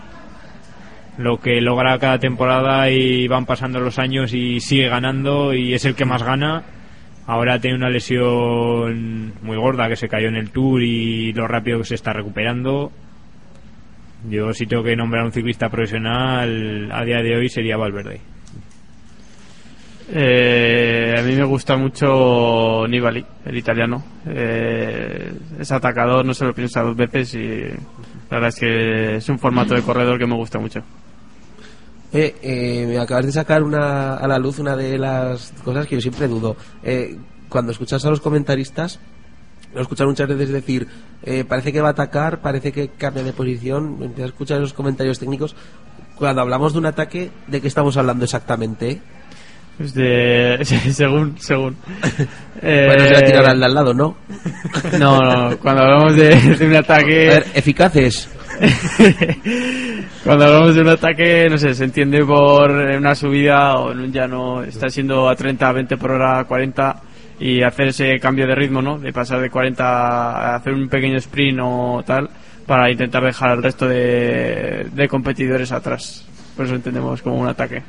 [1.16, 5.84] Lo que logra cada temporada y van pasando los años y sigue ganando y es
[5.84, 6.62] el que más gana.
[7.26, 11.78] Ahora tiene una lesión muy gorda que se cayó en el Tour y lo rápido
[11.78, 12.90] que se está recuperando.
[14.28, 18.20] Yo si tengo que nombrar un ciclista profesional a día de hoy sería Valverde.
[20.10, 24.02] Eh, a mí me gusta mucho Nibali, el italiano.
[24.26, 27.60] Eh, es atacador, no se lo piensa dos veces y
[28.30, 30.82] la verdad es que es un formato de corredor que me gusta mucho.
[32.10, 36.00] Eh, eh, me acabas de sacar a la luz una de las cosas que yo
[36.00, 36.56] siempre dudo.
[37.50, 38.98] Cuando escuchas a los comentaristas,
[39.74, 40.88] lo escuchas muchas veces decir,
[41.46, 45.18] parece que va a atacar, parece que cambia de posición, empiezas a escuchar esos comentarios
[45.18, 45.54] técnicos.
[46.14, 49.02] Cuando hablamos de un ataque, ¿de qué estamos hablando exactamente?
[49.78, 50.58] Pues de,
[50.92, 51.76] según, según.
[52.60, 54.16] Bueno, se va a tirar al de al lado, ¿no?
[54.98, 57.30] No, no, cuando hablamos de, de un ataque...
[57.30, 58.28] A ver, eficaces.
[60.24, 64.12] Cuando hablamos de un ataque, no sé, se entiende por una subida o en un
[64.12, 67.02] llano, está siendo a 30, 20 por hora, 40
[67.38, 68.98] y hacer ese cambio de ritmo, ¿no?
[68.98, 72.28] De pasar de 40 a hacer un pequeño sprint o tal
[72.66, 76.26] para intentar dejar al resto de, de competidores atrás.
[76.56, 77.82] Por eso entendemos como un ataque.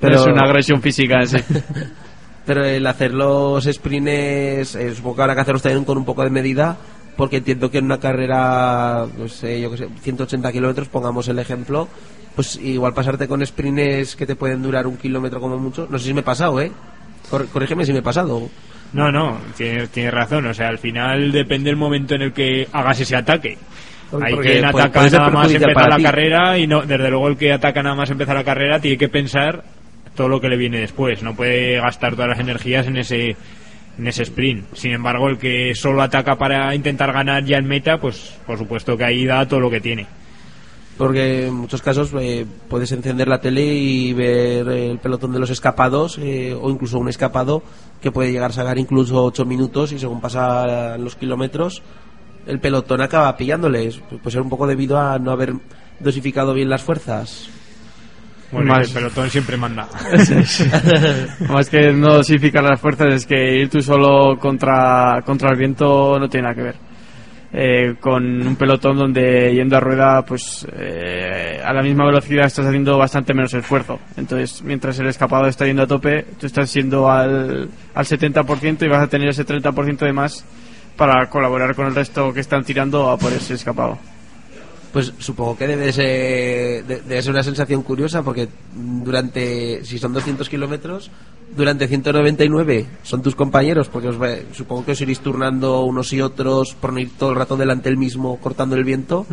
[0.00, 1.38] Pero- es una agresión física en sí.
[2.46, 6.22] Pero el hacer los sprints, eh, supongo que habrá que hacerlos también con un poco
[6.24, 6.76] de medida,
[7.16, 11.38] porque entiendo que en una carrera, pues, eh, yo que sé, 180 kilómetros, pongamos el
[11.40, 11.88] ejemplo,
[12.34, 15.86] pues igual pasarte con sprints que te pueden durar un kilómetro como mucho.
[15.90, 16.72] No sé si me he pasado, ¿eh?
[17.28, 18.48] Cor- corrígeme si me he pasado.
[18.94, 20.46] No, no, tienes, tienes razón.
[20.46, 23.58] O sea, al final depende el momento en el que hagas ese ataque.
[24.10, 26.02] Porque- Hay quien ataca nada más empezar la ti.
[26.02, 29.08] carrera y no, desde luego el que ataca nada más empezar la carrera tiene que
[29.10, 29.62] pensar
[30.18, 31.22] todo lo que le viene después.
[31.22, 33.36] No puede gastar todas las energías en ese
[33.98, 34.74] en ese sprint.
[34.74, 38.96] Sin embargo, el que solo ataca para intentar ganar ya en meta, pues por supuesto
[38.96, 40.06] que ahí da todo lo que tiene.
[40.96, 45.50] Porque en muchos casos eh, puedes encender la tele y ver el pelotón de los
[45.50, 47.62] escapados eh, o incluso un escapado
[48.02, 51.82] que puede llegar a sacar incluso 8 minutos y según pasan los kilómetros
[52.46, 53.98] el pelotón acaba pillándoles.
[53.98, 55.54] Puede ser un poco debido a no haber
[56.00, 57.48] dosificado bien las fuerzas.
[58.50, 59.86] Bueno, Más- el pelotón siempre manda.
[61.48, 66.18] Más que no dosificar las fuerzas, es que ir tú solo contra, contra el viento
[66.18, 66.74] no tiene nada que ver.
[67.50, 72.66] Eh, con un pelotón donde yendo a rueda, pues eh, a la misma velocidad estás
[72.66, 73.98] haciendo bastante menos esfuerzo.
[74.16, 78.88] Entonces, mientras el escapado está yendo a tope, tú estás yendo al, al 70% y
[78.88, 80.44] vas a tener ese 30% de más
[80.96, 83.98] para colaborar con el resto que están tirando a por ese escapado.
[84.98, 90.12] Pues supongo que debe ser, de- debe ser una sensación curiosa porque durante, si son
[90.12, 91.08] 200 kilómetros,
[91.56, 96.20] durante 199 son tus compañeros, porque os va- supongo que os iréis turnando unos y
[96.20, 99.24] otros por no ir todo el rato delante del mismo cortando el viento.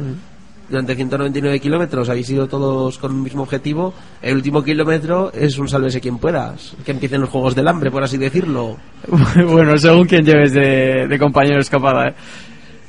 [0.70, 3.92] Durante 199 kilómetros habéis ido todos con un mismo objetivo.
[4.22, 6.76] El último kilómetro es un sálvese quien puedas.
[6.86, 8.78] Que empiecen los juegos del hambre, por así decirlo.
[9.52, 12.10] bueno, según quien lleves de, de compañero escapada.
[12.10, 12.14] ¿eh?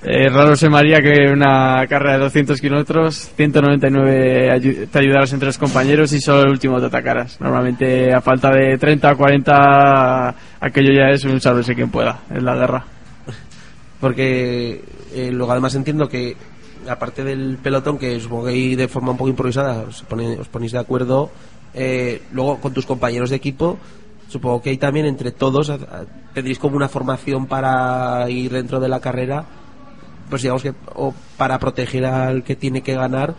[0.03, 5.47] Eh, raro se maría que una carrera de 200 kilómetros, 199 ayu- te ayudaras entre
[5.47, 7.41] los compañeros y solo el último te atacaras.
[7.41, 12.45] Normalmente a falta de 30 o 40 aquello ya es un sálvese quien pueda en
[12.45, 12.85] la guerra.
[14.01, 14.85] Porque
[15.15, 16.37] eh, luego además entiendo que
[16.89, 20.47] aparte del pelotón que supongo que ahí de forma un poco improvisada os, pone- os
[20.49, 21.31] ponéis de acuerdo
[21.75, 23.77] eh, luego con tus compañeros de equipo
[24.29, 25.73] supongo que ahí también entre todos
[26.33, 29.45] tendréis como una formación para ir dentro de la carrera
[30.29, 33.35] pues digamos que o para proteger al que tiene que ganar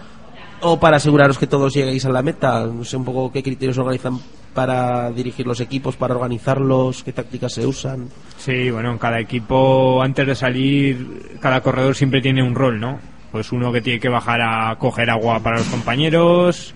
[0.61, 3.77] o para aseguraros que todos lleguéis a la meta no sé un poco qué criterios
[3.77, 4.19] organizan
[4.53, 10.01] para dirigir los equipos para organizarlos qué tácticas se usan Sí, bueno, en cada equipo,
[10.01, 12.99] antes de salir, cada corredor siempre tiene un rol, ¿no?
[13.31, 16.73] Pues uno que tiene que bajar a coger agua para los compañeros,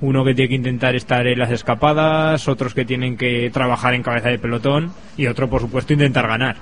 [0.00, 4.02] uno que tiene que intentar estar en las escapadas, otros que tienen que trabajar en
[4.02, 6.56] cabeza de pelotón y otro, por supuesto, intentar ganar.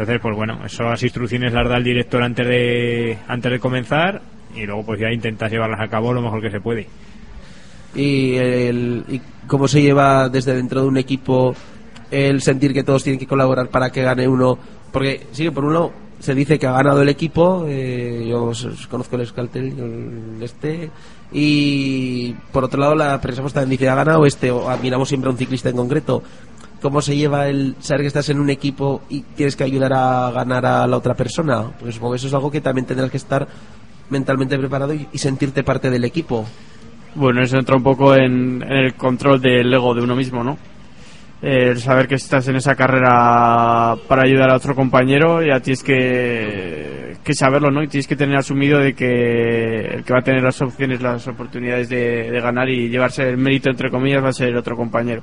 [0.00, 4.22] Entonces, pues bueno, esas instrucciones las da el director antes de, antes de comenzar
[4.56, 6.86] y luego pues ya intentas llevarlas a cabo lo mejor que se puede.
[7.94, 11.54] y, el, y cómo se lleva desde dentro de un equipo
[12.10, 14.58] el sentir que todos tienen que colaborar para que gane uno
[14.90, 18.52] porque sí por uno se dice que ha ganado el equipo eh, yo
[18.90, 20.90] conozco el Escaltel yo el este
[21.30, 25.28] y por otro lado la prensa pues también dice ha ganado este o admiramos siempre
[25.28, 26.22] a un ciclista en concreto
[26.80, 30.30] cómo se lleva el saber que estás en un equipo y tienes que ayudar a
[30.30, 33.16] ganar a la otra persona pues supongo que eso es algo que también tendrás que
[33.18, 33.46] estar
[34.10, 36.44] mentalmente preparado y- sentirte parte del equipo
[37.14, 40.56] Bueno, eso entra un poco en, en el control del ego de uno mismo, ¿no?
[41.42, 47.16] El saber que estás en esa carrera para ayudar a otro compañero, ya tienes que,
[47.24, 47.82] que saberlo, ¿no?
[47.82, 51.26] Y tienes que tener asumido de que el que va a tener las opciones, las
[51.28, 54.76] oportunidades de, de ganar y llevarse el mérito, entre comillas, va a ser el otro
[54.76, 55.22] compañero.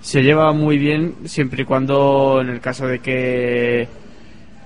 [0.00, 3.88] Se lleva muy bien siempre y cuando, en el caso de que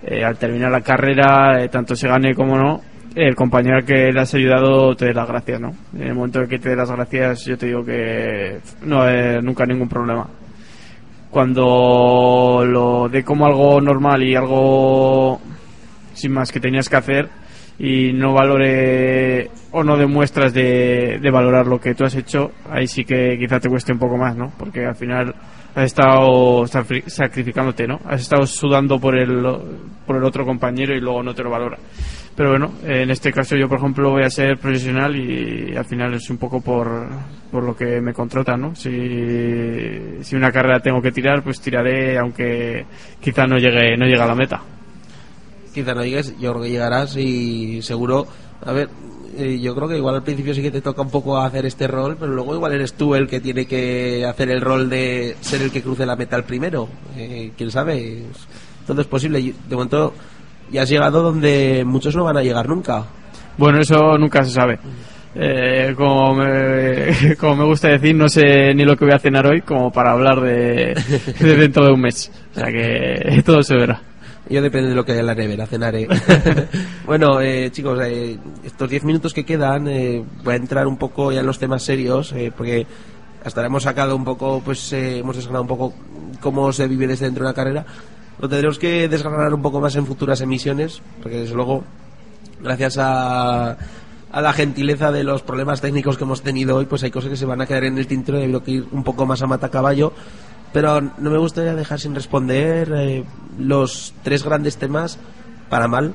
[0.03, 2.81] eh, al terminar la carrera, eh, tanto se gane como no,
[3.15, 5.71] el compañero que le has ayudado te dé las gracias, ¿no?
[5.95, 9.41] En el momento en que te dé las gracias, yo te digo que no hay
[9.41, 10.29] nunca ningún problema.
[11.31, 15.41] Cuando lo dé como algo normal y algo
[16.13, 17.29] sin más que tenías que hacer
[17.79, 22.87] y no valore o no demuestras de, de valorar lo que tú has hecho, ahí
[22.87, 24.53] sí que quizá te cueste un poco más, ¿no?
[24.57, 25.35] Porque al final
[25.75, 27.99] has estado sacrificándote, ¿no?
[28.05, 29.45] Has estado sudando por el,
[30.07, 31.79] por el otro compañero y luego no te lo valora.
[32.37, 36.15] Pero bueno, en este caso yo, por ejemplo, voy a ser profesional y al final
[36.15, 37.09] es un poco por,
[37.51, 38.75] por lo que me contratan, ¿no?
[38.75, 42.87] Si, si una carrera tengo que tirar, pues tiraré, aunque
[43.21, 44.61] quizá no llegue, no llegue a la meta.
[45.75, 48.27] Quizá no llegues, yo creo que llegarás y seguro,
[48.65, 48.89] a ver,
[49.37, 51.87] eh, yo creo que igual al principio sí que te toca un poco hacer este
[51.87, 55.63] rol, pero luego igual eres tú el que tiene que hacer el rol de ser
[55.63, 58.23] el que cruce la meta al primero, Eh, quién sabe,
[58.87, 60.15] todo es posible, de momento
[60.71, 63.05] ya has llegado donde muchos no van a llegar nunca.
[63.59, 64.79] Bueno, eso nunca se sabe.
[65.37, 69.47] Eh, como, me, como me gusta decir, no sé ni lo que voy a cenar
[69.47, 70.95] hoy como para hablar de
[71.41, 72.31] dentro de un mes.
[72.53, 74.01] O sea que todo se verá.
[74.49, 76.07] Yo depende de lo que haya en la nevera, cenaré.
[77.07, 81.33] bueno, eh, chicos, eh, estos 10 minutos que quedan, eh, voy a entrar un poco
[81.33, 82.87] ya en los temas serios, eh, porque
[83.43, 85.95] hasta ahora hemos sacado un poco, pues eh, hemos desgranado un poco
[86.41, 87.87] cómo se vive desde dentro de una carrera.
[88.39, 91.85] Lo tendremos que desgranar un poco más en futuras emisiones, porque desde luego,
[92.61, 93.77] gracias a,
[94.33, 97.37] a la gentileza de los problemas técnicos que hemos tenido hoy, pues hay cosas que
[97.37, 99.41] se van a quedar en el tintero y ha habido que ir un poco más
[99.43, 100.13] a matacaballo.
[100.75, 103.25] Pero no me gustaría dejar sin responder eh,
[103.61, 105.21] los tres grandes temas
[105.71, 106.15] para mal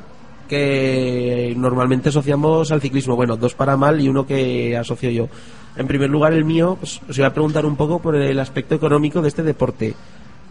[0.50, 3.16] que normalmente asociamos al ciclismo.
[3.16, 5.30] Bueno, dos para mal y uno que asocio yo.
[5.78, 8.76] En primer lugar, el mío, pues os iba a preguntar un poco por el aspecto
[8.76, 9.94] económico de este deporte.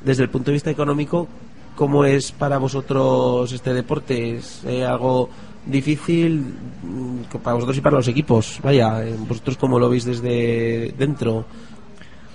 [0.03, 1.29] Desde el punto de vista económico,
[1.77, 4.37] ¿cómo es para vosotros este deporte?
[4.39, 5.29] ¿Es eh, algo
[5.67, 8.59] difícil mm, para vosotros y para los equipos?
[8.63, 11.45] Vaya, eh, ¿vosotros cómo lo veis desde dentro?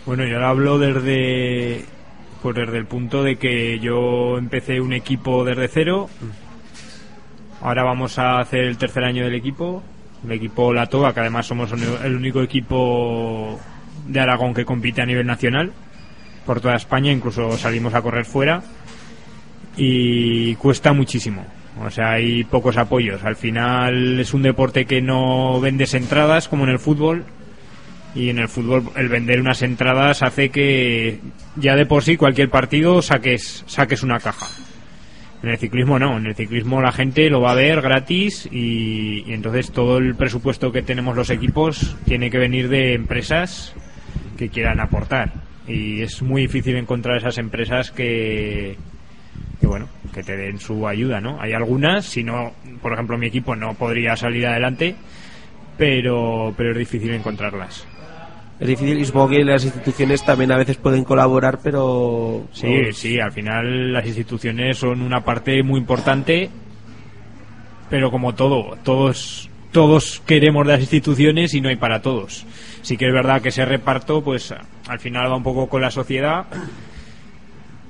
[0.05, 1.85] Bueno, yo ahora hablo desde
[2.41, 6.09] pues desde el punto de que yo empecé un equipo desde cero.
[7.61, 9.81] Ahora vamos a hacer el tercer año del equipo,
[10.25, 13.57] el equipo La Toga, que además somos el único equipo
[14.05, 15.71] de Aragón que compite a nivel nacional
[16.45, 18.61] por toda España, incluso salimos a correr fuera
[19.77, 21.45] y cuesta muchísimo.
[21.81, 23.23] O sea, hay pocos apoyos.
[23.23, 27.23] Al final es un deporte que no vendes entradas como en el fútbol.
[28.15, 31.19] Y en el fútbol el vender unas entradas hace que
[31.55, 34.47] ya de por sí cualquier partido saques, saques una caja.
[35.43, 39.25] En el ciclismo no, en el ciclismo la gente lo va a ver gratis y,
[39.33, 43.73] entonces todo el presupuesto que tenemos los equipos tiene que venir de empresas
[44.37, 45.33] que quieran aportar.
[45.67, 48.77] Y es muy difícil encontrar esas empresas que,
[49.59, 51.41] que bueno, que te den su ayuda, ¿no?
[51.41, 54.95] Hay algunas, si no, por ejemplo, mi equipo no podría salir adelante,
[55.77, 57.87] pero, pero es difícil encontrarlas.
[58.59, 62.45] Es difícil y supongo que las instituciones también a veces pueden colaborar, pero...
[62.53, 66.49] Sí, sí, al final las instituciones son una parte muy importante,
[67.89, 72.45] pero como todo, todos todos queremos de las instituciones y no hay para todos.
[72.83, 74.53] Sí que es verdad que ese reparto, pues
[74.87, 76.45] al final va un poco con la sociedad,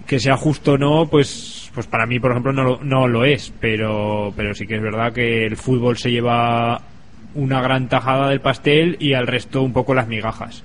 [0.08, 3.26] que sea justo o no, pues pues para mí, por ejemplo, no, lo- no lo
[3.26, 6.80] es, pero pero sí que es verdad que el fútbol se lleva
[7.36, 10.64] una gran tajada del pastel y al resto un poco las migajas.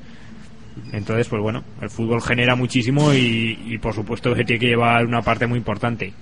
[0.93, 5.23] Entonces, pues bueno, el fútbol genera muchísimo y, por supuesto que tiene que llevar una
[5.23, 6.13] parte muy importante.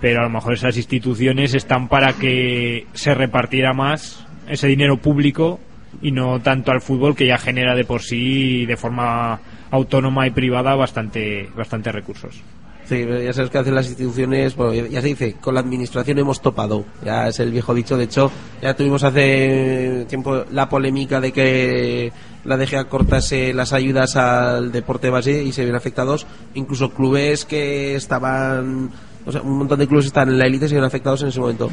[0.00, 5.60] Pero a lo mejor esas instituciones están para que se repartiera más ese dinero público
[6.02, 9.40] y no tanto al fútbol que ya genera de por sí de forma
[9.70, 12.42] autónoma y privada bastante bastante recursos.
[12.90, 16.18] Sí, ya sabes que hacen las instituciones, bueno, ya- ya se dice, con la administración
[16.18, 21.20] hemos topado, ya es el viejo dicho, de hecho, ya tuvimos hace tiempo la polémica
[21.20, 22.12] de que
[22.44, 27.94] la DGA cortase las ayudas al deporte base y se ven afectados, incluso clubes que
[27.94, 28.90] estaban,
[29.24, 31.38] o sea, un montón de clubes están en la élite se ven afectados en ese
[31.38, 31.70] momento.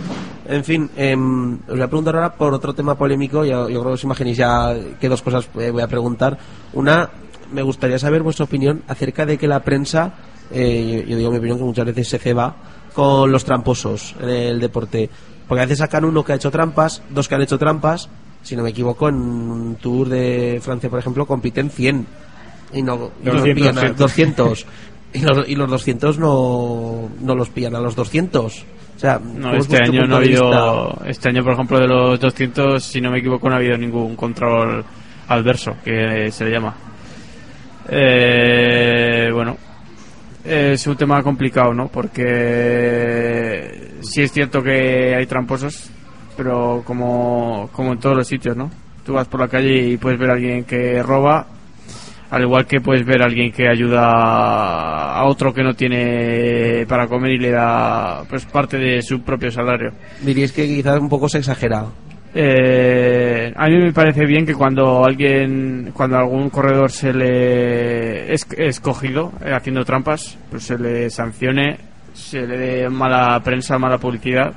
[0.47, 3.85] En fin, em, os voy a preguntar ahora por otro tema polémico, yo, yo creo
[3.85, 6.37] que os imaginéis ya que dos cosas eh, voy a preguntar.
[6.73, 7.09] Una,
[7.51, 10.13] me gustaría saber vuestra opinión acerca de que la prensa,
[10.51, 12.55] eh, yo, yo digo mi opinión que muchas veces se ceba
[12.93, 15.09] con los tramposos en el deporte.
[15.47, 18.09] Porque a veces sacan uno que ha hecho trampas, dos que han hecho trampas,
[18.41, 22.07] si no me equivoco, en un tour de Francia, por ejemplo, compiten 100
[22.73, 23.93] y no, y no 200, pillan a sí.
[23.95, 24.65] 200.
[25.13, 28.65] y, los, y los 200 no, no los pillan a los 200.
[28.95, 31.01] O sea, No, ¿cómo es este año no ha habido.
[31.05, 34.15] Este año, por ejemplo, de los 200, si no me equivoco, no ha habido ningún
[34.15, 34.83] control
[35.27, 36.75] adverso, que se le llama.
[37.89, 39.55] Eh, bueno,
[40.47, 41.87] es un tema complicado, ¿no?
[41.87, 45.89] Porque sí es cierto que hay tramposos,
[46.35, 48.71] pero como, como en todos los sitios, ¿no?
[49.05, 51.47] Tú vas por la calle y puedes ver a alguien que roba,
[52.29, 57.07] al igual que puedes ver a alguien que ayuda a otro que no tiene para
[57.07, 59.91] comer y le da pues parte de su propio salario.
[60.21, 61.85] Diríais que quizás un poco se exagera.
[62.39, 68.45] Eh, a mí me parece bien que cuando alguien, cuando algún corredor se le es
[68.55, 71.79] escogido eh, haciendo trampas, pues se le sancione,
[72.13, 74.53] se le dé mala prensa, mala publicidad,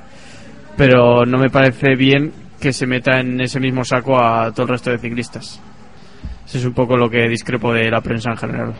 [0.77, 4.73] pero no me parece bien que se meta en ese mismo saco a todo el
[4.73, 5.59] resto de ciclistas.
[6.45, 8.73] Eso es un poco lo que discrepo de la prensa en general.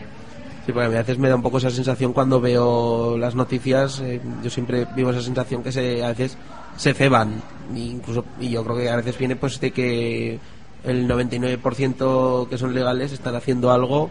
[0.64, 3.98] Sí, porque a veces me da un poco esa sensación cuando veo las noticias.
[3.98, 6.38] eh, yo siempre vivo esa sensación que se, a veces
[6.76, 7.42] se ceban.
[7.74, 10.38] Incluso, y yo creo que a veces viene pues de que
[10.84, 14.10] el 99% que son legales están haciendo algo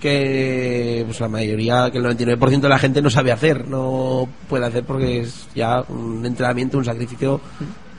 [0.00, 4.66] que pues la mayoría, que el 99% de la gente no sabe hacer, no puede
[4.66, 7.40] hacer porque es ya un entrenamiento, un sacrificio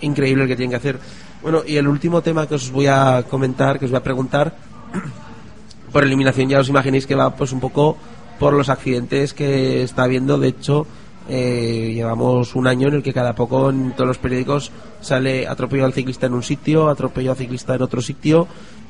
[0.02, 1.00] increíble que tienen que hacer.
[1.42, 4.56] Bueno, y el último tema que os voy a comentar, que os voy a preguntar,
[5.92, 7.98] por eliminación ya os imaginéis que va pues un poco
[8.38, 10.86] por los accidentes que está habiendo de hecho
[11.28, 14.72] eh, llevamos un año en el que cada poco en todos los periódicos
[15.02, 18.48] sale atropello al ciclista en un sitio atropello al ciclista en otro sitio.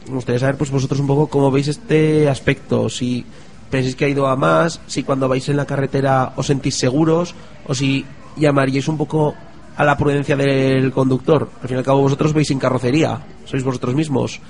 [0.07, 2.89] Me gustaría saber pues vosotros un poco cómo veis este aspecto.
[2.89, 3.25] Si
[3.69, 7.33] pensáis que ha ido a más si cuando vais en la carretera os sentís seguros
[7.67, 8.05] o si
[8.35, 9.33] llamaríais un poco
[9.75, 11.49] a la prudencia del conductor.
[11.61, 14.41] Al fin y al cabo vosotros veis sin carrocería sois vosotros mismos.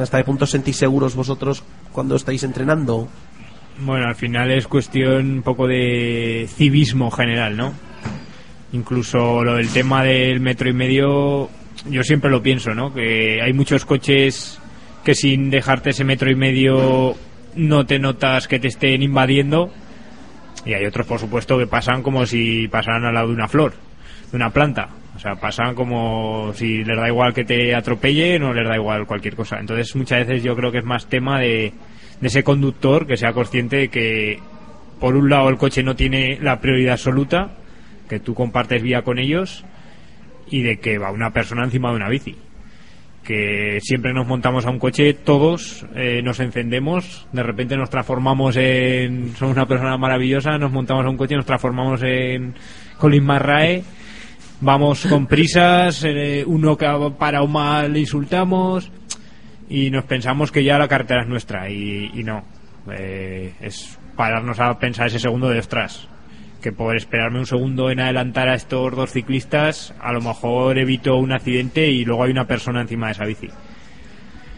[0.00, 1.62] ¿Hasta qué punto sentís seguros vosotros
[1.92, 3.08] cuando estáis entrenando?
[3.80, 7.74] Bueno, al final es cuestión un poco de civismo general, ¿no?
[8.72, 11.50] Incluso lo del tema del metro y medio,
[11.90, 12.94] yo siempre lo pienso, ¿no?
[12.94, 14.60] Que hay muchos coches
[15.04, 17.14] que sin dejarte ese metro y medio
[17.56, 19.70] no te notas que te estén invadiendo
[20.64, 23.74] y hay otros, por supuesto, que pasan como si pasaran al lado de una flor,
[24.30, 24.88] de una planta.
[25.14, 29.06] O sea, pasan como si les da igual que te atropellen o les da igual
[29.06, 29.58] cualquier cosa.
[29.60, 31.72] Entonces, muchas veces yo creo que es más tema de,
[32.20, 34.38] de ese conductor que sea consciente de que,
[35.00, 37.52] por un lado, el coche no tiene la prioridad absoluta,
[38.08, 39.64] que tú compartes vía con ellos,
[40.48, 42.36] y de que va una persona encima de una bici.
[43.22, 48.54] que siempre nos montamos a un coche, todos eh, nos encendemos, de repente nos transformamos
[48.56, 49.34] en.
[49.36, 52.54] Somos una persona maravillosa, nos montamos a un coche, nos transformamos en
[52.98, 53.82] Colin Marrae,
[54.60, 58.90] vamos con prisas, eh, uno que ha parado mal le insultamos
[59.68, 62.44] y nos pensamos que ya la carretera es nuestra y, y no.
[62.90, 66.08] Eh, es pararnos a pensar ese segundo de ostras
[66.64, 71.14] que por esperarme un segundo en adelantar a estos dos ciclistas, a lo mejor evito
[71.16, 73.50] un accidente y luego hay una persona encima de esa bici.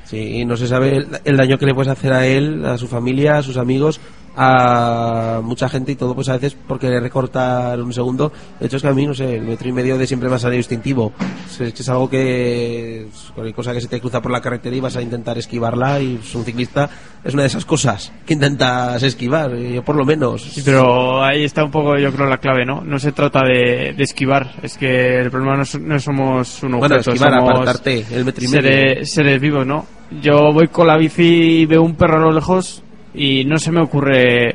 [0.05, 2.79] Sí, y no se sabe el, el daño que le puedes hacer a él, a
[2.79, 4.01] su familia, a sus amigos,
[4.37, 8.33] a mucha gente y todo, pues a veces porque le recortar un segundo.
[8.61, 10.37] De hecho, es que a mí, no sé, el metro y medio de siempre me
[10.37, 11.13] ha salido instintivo.
[11.59, 14.81] Es, que es algo que, cualquier cosa que se te cruza por la carretera y
[14.81, 16.89] vas a intentar esquivarla y pues, un ciclista
[17.25, 20.43] es una de esas cosas que intentas esquivar, y yo por lo menos.
[20.43, 22.83] Sí, pero ahí está un poco, yo creo, la clave, ¿no?
[22.83, 26.75] No se trata de, de esquivar, es que el problema no, es- no somos un
[26.75, 28.63] objeto, Bueno, esquivar, somos apartarte, el metro y medio.
[28.63, 29.87] seres, seres vivos, ¿no?
[30.23, 32.83] Yo voy con la bici y veo un perro a lo lejos
[33.17, 34.55] y no se me ocurre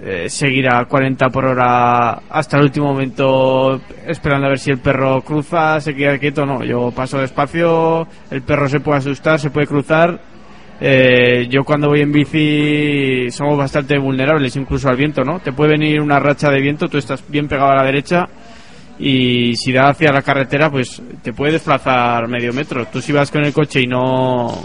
[0.00, 4.78] eh, seguir a 40 por hora hasta el último momento esperando a ver si el
[4.78, 9.50] perro cruza, se queda quieto, no, yo paso despacio, el perro se puede asustar, se
[9.50, 10.20] puede cruzar.
[10.80, 15.40] Eh, yo cuando voy en bici somos bastante vulnerables incluso al viento, ¿no?
[15.40, 18.28] Te puede venir una racha de viento, tú estás bien pegado a la derecha
[19.00, 22.86] y si da hacia la carretera pues te puede desplazar medio metro.
[22.86, 24.64] Tú si vas con el coche y no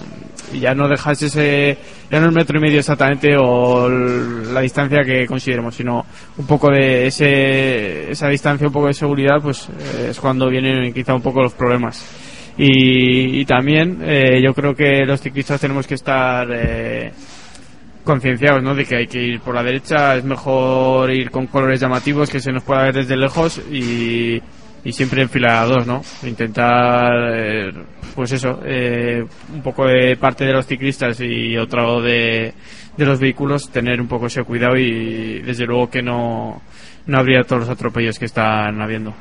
[0.53, 1.77] y ya no dejas ese
[2.09, 6.05] ya no el metro y medio exactamente o la distancia que consideremos, sino
[6.37, 10.93] un poco de ese esa distancia, un poco de seguridad, pues eh, es cuando vienen
[10.93, 12.05] quizá un poco los problemas.
[12.57, 17.11] Y, y también eh, yo creo que los ciclistas tenemos que estar eh,
[18.03, 18.75] concienciados ¿no?
[18.75, 22.39] de que hay que ir por la derecha, es mejor ir con colores llamativos que
[22.39, 24.41] se nos pueda ver desde lejos y,
[24.83, 26.01] y siempre en fila dos, ¿no?
[26.23, 27.73] Intentar, eh,
[28.15, 29.23] pues eso, eh,
[29.53, 32.53] un poco de parte de los ciclistas y otro de,
[32.97, 36.61] de los vehículos, tener un poco ese cuidado y desde luego que no,
[37.05, 39.13] no habría todos los atropellos que están habiendo.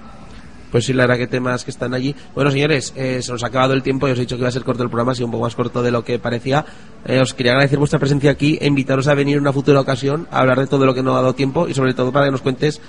[0.73, 2.17] Pues sí, la verdad que temas que están allí.
[2.35, 4.49] Bueno, señores, eh, se nos ha acabado el tiempo y os he dicho que iba
[4.49, 6.65] a ser corto el programa, ha un poco más corto de lo que parecía.
[7.05, 10.27] Eh, os quería agradecer vuestra presencia aquí e invitaros a venir en una futura ocasión
[10.31, 12.33] a hablar de todo lo que no ha dado tiempo y sobre todo para que
[12.33, 12.81] nos cuentes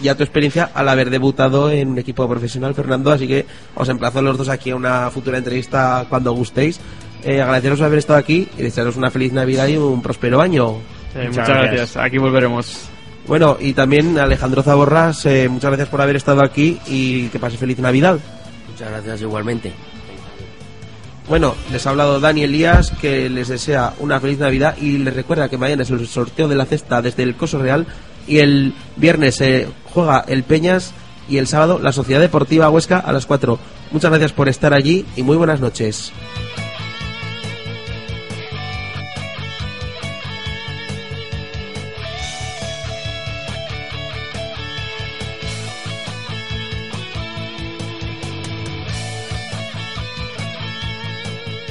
[0.00, 3.10] ya tu experiencia al haber debutado en un equipo profesional, Fernando.
[3.12, 6.80] Así que os emplazo a los dos aquí a una futura entrevista cuando gustéis.
[7.22, 10.78] Eh, agradeceros haber estado aquí y desearos una feliz Navidad y un próspero año.
[11.14, 11.96] Eh, muchas gracias.
[11.96, 12.88] Aquí volveremos.
[13.26, 17.58] Bueno, y también Alejandro Zaborras, eh, muchas gracias por haber estado aquí y que pase
[17.58, 18.18] feliz Navidad.
[18.68, 19.72] Muchas gracias igualmente.
[21.28, 25.48] Bueno, les ha hablado Dani Elías, que les desea una feliz Navidad y les recuerda
[25.48, 27.86] que mañana es el sorteo de la cesta desde el Coso Real
[28.26, 30.92] y el viernes se juega el Peñas
[31.28, 33.58] y el sábado la Sociedad Deportiva Huesca a las 4.
[33.92, 36.12] Muchas gracias por estar allí y muy buenas noches.